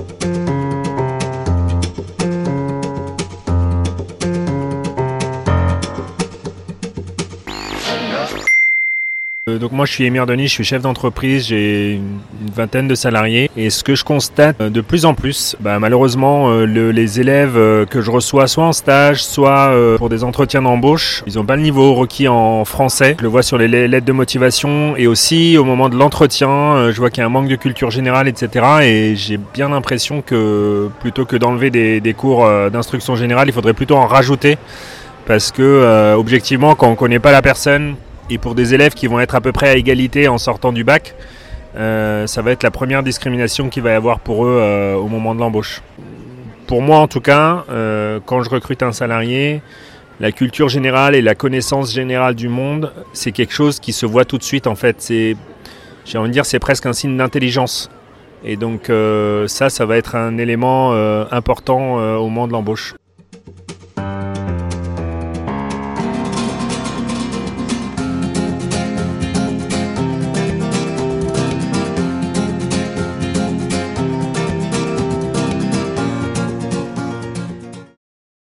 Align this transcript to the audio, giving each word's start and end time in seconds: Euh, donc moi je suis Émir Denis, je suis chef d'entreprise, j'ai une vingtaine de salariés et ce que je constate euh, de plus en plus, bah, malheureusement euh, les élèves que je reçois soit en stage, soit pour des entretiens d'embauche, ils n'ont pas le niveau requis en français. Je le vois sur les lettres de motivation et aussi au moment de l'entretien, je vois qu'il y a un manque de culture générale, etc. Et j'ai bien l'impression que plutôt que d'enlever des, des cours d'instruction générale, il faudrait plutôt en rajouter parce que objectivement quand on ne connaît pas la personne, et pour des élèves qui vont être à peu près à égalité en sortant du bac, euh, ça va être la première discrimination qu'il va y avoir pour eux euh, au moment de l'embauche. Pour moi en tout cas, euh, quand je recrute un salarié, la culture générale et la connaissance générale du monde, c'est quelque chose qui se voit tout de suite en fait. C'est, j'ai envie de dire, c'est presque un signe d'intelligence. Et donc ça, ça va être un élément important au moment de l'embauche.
Euh, 0.00 0.58
donc 9.56 9.72
moi 9.72 9.86
je 9.86 9.92
suis 9.92 10.04
Émir 10.04 10.26
Denis, 10.26 10.48
je 10.48 10.52
suis 10.52 10.64
chef 10.64 10.82
d'entreprise, 10.82 11.46
j'ai 11.46 11.94
une 11.94 12.50
vingtaine 12.54 12.88
de 12.88 12.94
salariés 12.94 13.50
et 13.56 13.70
ce 13.70 13.82
que 13.82 13.94
je 13.94 14.04
constate 14.04 14.60
euh, 14.60 14.68
de 14.68 14.80
plus 14.80 15.06
en 15.06 15.14
plus, 15.14 15.56
bah, 15.60 15.78
malheureusement 15.78 16.50
euh, 16.50 16.64
les 16.66 17.20
élèves 17.20 17.54
que 17.86 18.00
je 18.00 18.10
reçois 18.10 18.46
soit 18.46 18.64
en 18.64 18.72
stage, 18.72 19.24
soit 19.24 19.72
pour 19.96 20.08
des 20.08 20.24
entretiens 20.24 20.62
d'embauche, 20.62 21.22
ils 21.26 21.36
n'ont 21.36 21.44
pas 21.44 21.56
le 21.56 21.62
niveau 21.62 21.94
requis 21.94 22.28
en 22.28 22.64
français. 22.64 23.14
Je 23.18 23.22
le 23.22 23.28
vois 23.28 23.42
sur 23.42 23.56
les 23.56 23.68
lettres 23.68 24.06
de 24.06 24.12
motivation 24.12 24.96
et 24.96 25.06
aussi 25.06 25.56
au 25.56 25.64
moment 25.64 25.88
de 25.88 25.96
l'entretien, 25.96 26.90
je 26.90 26.96
vois 26.98 27.10
qu'il 27.10 27.20
y 27.20 27.24
a 27.24 27.26
un 27.26 27.30
manque 27.30 27.48
de 27.48 27.56
culture 27.56 27.90
générale, 27.90 28.28
etc. 28.28 28.66
Et 28.82 29.16
j'ai 29.16 29.38
bien 29.38 29.68
l'impression 29.68 30.20
que 30.22 30.88
plutôt 31.00 31.24
que 31.24 31.36
d'enlever 31.36 31.70
des, 31.70 32.00
des 32.00 32.14
cours 32.14 32.48
d'instruction 32.70 33.14
générale, 33.14 33.48
il 33.48 33.52
faudrait 33.52 33.74
plutôt 33.74 33.96
en 33.96 34.06
rajouter 34.06 34.58
parce 35.26 35.52
que 35.52 36.14
objectivement 36.16 36.74
quand 36.74 36.88
on 36.88 36.92
ne 36.92 36.96
connaît 36.96 37.20
pas 37.20 37.32
la 37.32 37.42
personne, 37.42 37.94
et 38.30 38.38
pour 38.38 38.54
des 38.54 38.74
élèves 38.74 38.94
qui 38.94 39.06
vont 39.06 39.20
être 39.20 39.34
à 39.34 39.40
peu 39.40 39.52
près 39.52 39.68
à 39.68 39.76
égalité 39.76 40.28
en 40.28 40.38
sortant 40.38 40.72
du 40.72 40.84
bac, 40.84 41.14
euh, 41.76 42.26
ça 42.26 42.42
va 42.42 42.50
être 42.50 42.62
la 42.62 42.70
première 42.70 43.02
discrimination 43.02 43.68
qu'il 43.68 43.82
va 43.82 43.90
y 43.90 43.94
avoir 43.94 44.20
pour 44.20 44.44
eux 44.44 44.58
euh, 44.60 44.94
au 44.94 45.08
moment 45.08 45.34
de 45.34 45.40
l'embauche. 45.40 45.82
Pour 46.66 46.82
moi 46.82 46.98
en 46.98 47.08
tout 47.08 47.20
cas, 47.20 47.64
euh, 47.70 48.20
quand 48.24 48.42
je 48.42 48.50
recrute 48.50 48.82
un 48.82 48.92
salarié, 48.92 49.62
la 50.20 50.32
culture 50.32 50.68
générale 50.68 51.14
et 51.14 51.22
la 51.22 51.34
connaissance 51.34 51.92
générale 51.92 52.34
du 52.34 52.48
monde, 52.48 52.92
c'est 53.12 53.32
quelque 53.32 53.52
chose 53.52 53.80
qui 53.80 53.92
se 53.92 54.06
voit 54.06 54.24
tout 54.24 54.38
de 54.38 54.42
suite 54.42 54.66
en 54.66 54.74
fait. 54.74 54.96
C'est, 54.98 55.36
j'ai 56.04 56.18
envie 56.18 56.28
de 56.28 56.32
dire, 56.34 56.46
c'est 56.46 56.58
presque 56.58 56.86
un 56.86 56.92
signe 56.92 57.16
d'intelligence. 57.16 57.90
Et 58.44 58.56
donc 58.56 58.90
ça, 59.48 59.68
ça 59.68 59.84
va 59.84 59.96
être 59.96 60.14
un 60.14 60.38
élément 60.38 60.92
important 61.32 61.94
au 62.18 62.28
moment 62.28 62.46
de 62.46 62.52
l'embauche. 62.52 62.94